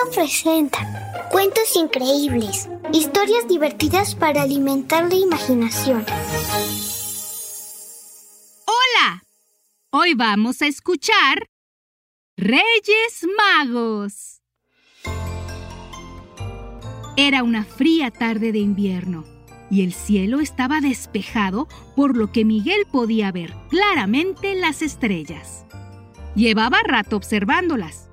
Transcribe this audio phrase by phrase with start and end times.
[0.00, 6.04] Sonoro presenta cuentos increíbles, historias divertidas para alimentar la imaginación.
[8.66, 9.22] Hola,
[9.90, 11.46] hoy vamos a escuchar
[12.36, 14.42] Reyes Magos.
[17.16, 19.24] Era una fría tarde de invierno
[19.70, 25.64] y el cielo estaba despejado por lo que Miguel podía ver claramente las estrellas.
[26.34, 28.09] Llevaba rato observándolas.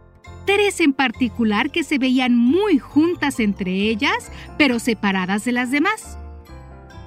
[0.47, 6.17] Tres en particular que se veían muy juntas entre ellas, pero separadas de las demás.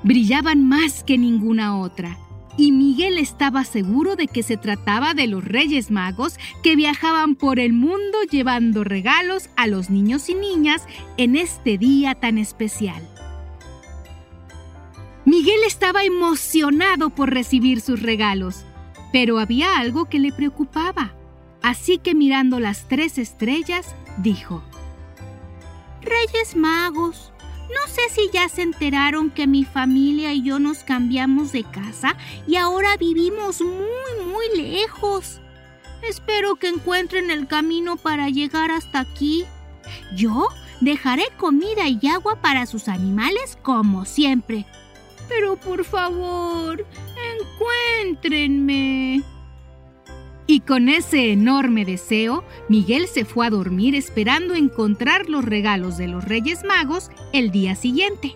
[0.05, 2.17] Brillaban más que ninguna otra,
[2.57, 7.59] y Miguel estaba seguro de que se trataba de los Reyes Magos que viajaban por
[7.59, 13.03] el mundo llevando regalos a los niños y niñas en este día tan especial.
[15.25, 18.65] Miguel estaba emocionado por recibir sus regalos
[19.13, 21.15] pero había algo que le preocupaba.
[21.63, 24.63] Así que mirando las tres estrellas, dijo,
[26.03, 27.33] Reyes Magos,
[27.71, 32.17] no sé si ya se enteraron que mi familia y yo nos cambiamos de casa
[32.47, 35.41] y ahora vivimos muy, muy lejos.
[36.03, 39.45] Espero que encuentren el camino para llegar hasta aquí.
[40.17, 40.49] Yo
[40.81, 44.67] dejaré comida y agua para sus animales como siempre.
[45.29, 46.85] Pero por favor,
[48.03, 49.23] encuéntrenme.
[50.51, 56.09] Y con ese enorme deseo, Miguel se fue a dormir esperando encontrar los regalos de
[56.09, 58.35] los Reyes Magos el día siguiente.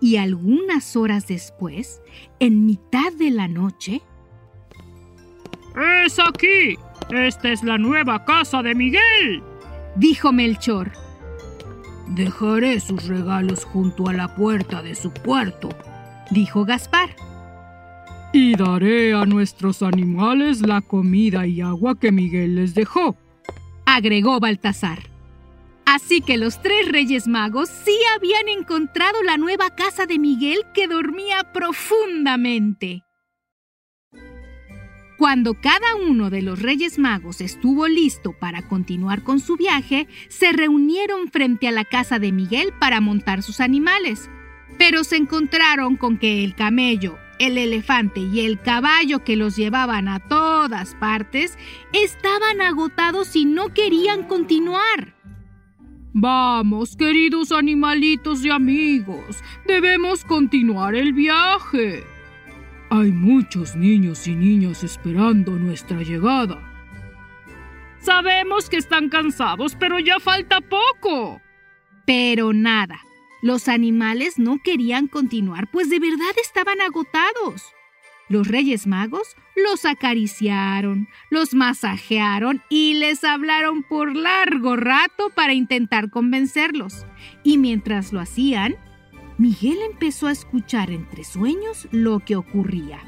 [0.00, 2.00] Y algunas horas después,
[2.38, 4.00] en mitad de la noche...
[6.04, 6.78] ¡Es aquí!
[7.10, 9.42] ¡Esta es la nueva casa de Miguel!
[9.96, 10.92] dijo Melchor.
[12.10, 15.70] Dejaré sus regalos junto a la puerta de su cuarto,
[16.30, 17.10] dijo Gaspar.
[18.32, 23.16] Y daré a nuestros animales la comida y agua que Miguel les dejó,
[23.86, 24.98] agregó Baltasar.
[25.86, 30.88] Así que los tres reyes magos sí habían encontrado la nueva casa de Miguel que
[30.88, 33.04] dormía profundamente.
[35.16, 40.52] Cuando cada uno de los Reyes Magos estuvo listo para continuar con su viaje, se
[40.52, 44.28] reunieron frente a la casa de Miguel para montar sus animales.
[44.76, 50.08] Pero se encontraron con que el camello, el elefante y el caballo que los llevaban
[50.08, 51.58] a todas partes
[51.92, 55.14] estaban agotados y no querían continuar.
[56.12, 62.04] Vamos, queridos animalitos y amigos, debemos continuar el viaje.
[62.88, 66.62] Hay muchos niños y niñas esperando nuestra llegada.
[67.98, 71.42] Sabemos que están cansados, pero ya falta poco.
[72.06, 73.00] Pero nada,
[73.46, 77.62] los animales no querían continuar, pues de verdad estaban agotados.
[78.28, 86.10] Los Reyes Magos los acariciaron, los masajearon y les hablaron por largo rato para intentar
[86.10, 87.06] convencerlos.
[87.44, 88.74] Y mientras lo hacían,
[89.38, 92.98] Miguel empezó a escuchar entre sueños lo que ocurría.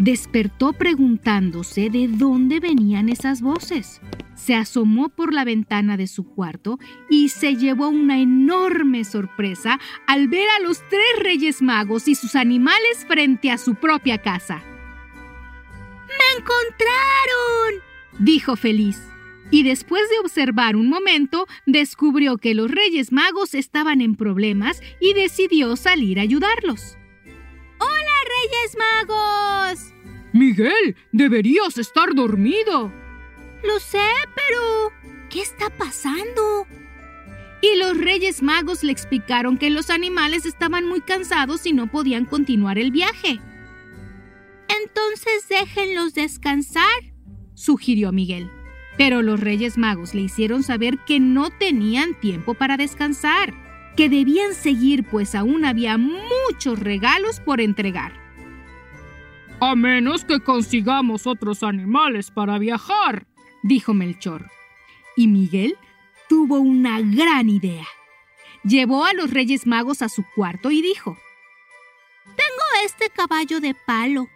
[0.00, 4.00] Despertó preguntándose de dónde venían esas voces.
[4.44, 6.78] Se asomó por la ventana de su cuarto
[7.10, 12.34] y se llevó una enorme sorpresa al ver a los tres reyes magos y sus
[12.34, 14.62] animales frente a su propia casa.
[16.08, 17.82] ¡Me encontraron!
[18.18, 18.98] dijo feliz
[19.50, 25.12] y después de observar un momento, descubrió que los Reyes Magos estaban en problemas y
[25.12, 26.96] decidió salir a ayudarlos.
[27.78, 29.94] ¡Hola, Reyes Magos!
[30.32, 32.92] Miguel, deberías estar dormido.
[33.62, 34.92] Lo sé, pero...
[35.28, 36.66] ¿Qué está pasando?
[37.62, 42.24] Y los Reyes Magos le explicaron que los animales estaban muy cansados y no podían
[42.24, 43.38] continuar el viaje.
[44.82, 46.84] Entonces déjenlos descansar,
[47.54, 48.50] sugirió Miguel.
[48.96, 53.54] Pero los Reyes Magos le hicieron saber que no tenían tiempo para descansar,
[53.96, 58.12] que debían seguir pues aún había muchos regalos por entregar.
[59.60, 63.26] A menos que consigamos otros animales para viajar,
[63.62, 64.50] dijo Melchor.
[65.16, 65.76] Y Miguel
[66.28, 67.86] tuvo una gran idea.
[68.62, 71.16] llevó a los Reyes Magos a su cuarto y dijo,
[72.24, 74.28] Tengo este caballo de palo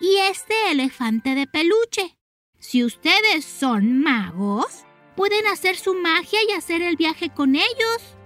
[0.00, 2.16] y este elefante de peluche.
[2.58, 4.84] Si ustedes son magos,
[5.16, 8.16] pueden hacer su magia y hacer el viaje con ellos.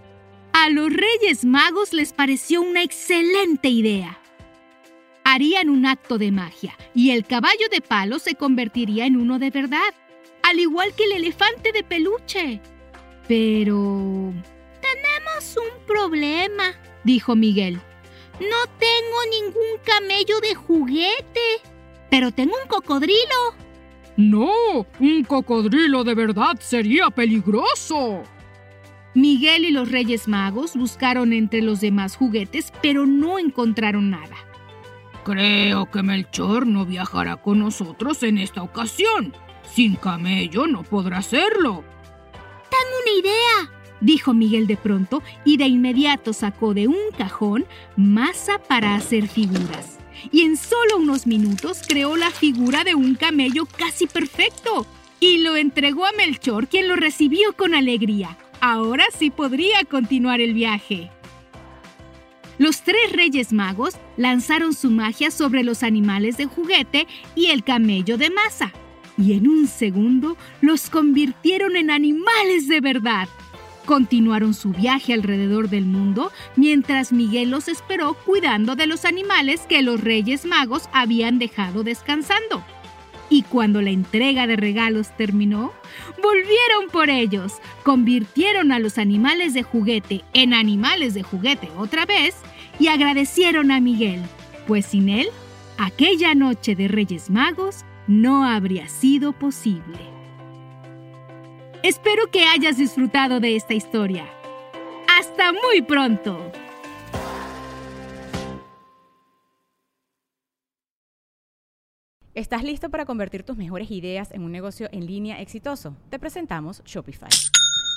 [0.52, 4.18] A los Reyes Magos les pareció una excelente idea.
[5.24, 9.50] Harían un acto de magia y el caballo de palo se convertiría en uno de
[9.50, 9.94] verdad,
[10.44, 12.60] al igual que el elefante de peluche.
[13.26, 14.32] Pero...
[14.80, 17.80] Tenemos un problema, dijo Miguel.
[18.38, 21.40] No tengo ningún camello de juguete,
[22.10, 23.54] pero tengo un cocodrilo.
[24.16, 28.22] No, un cocodrilo de verdad sería peligroso.
[29.14, 34.36] Miguel y los Reyes Magos buscaron entre los demás juguetes, pero no encontraron nada.
[35.24, 39.32] Creo que Melchor no viajará con nosotros en esta ocasión.
[39.72, 41.84] Sin camello no podrá hacerlo.
[42.70, 47.66] Tengo una idea, dijo Miguel de pronto y de inmediato sacó de un cajón
[47.96, 49.98] masa para hacer figuras
[50.30, 54.86] y en solo unos minutos creó la figura de un camello casi perfecto
[55.20, 58.36] y lo entregó a Melchor, quien lo recibió con alegría.
[58.60, 61.10] Ahora sí podría continuar el viaje.
[62.58, 68.16] Los tres reyes magos lanzaron su magia sobre los animales de juguete y el camello
[68.16, 68.72] de masa,
[69.16, 73.28] y en un segundo los convirtieron en animales de verdad.
[73.84, 79.82] Continuaron su viaje alrededor del mundo mientras Miguel los esperó cuidando de los animales que
[79.82, 82.64] los Reyes Magos habían dejado descansando.
[83.28, 85.72] Y cuando la entrega de regalos terminó,
[86.22, 92.36] volvieron por ellos, convirtieron a los animales de juguete en animales de juguete otra vez
[92.78, 94.22] y agradecieron a Miguel,
[94.66, 95.28] pues sin él,
[95.78, 99.98] aquella noche de Reyes Magos no habría sido posible.
[101.82, 104.26] Espero que hayas disfrutado de esta historia.
[105.18, 106.50] ¡Hasta muy pronto!
[112.34, 115.96] ¿Estás listo para convertir tus mejores ideas en un negocio en línea exitoso?
[116.10, 117.28] Te presentamos Shopify.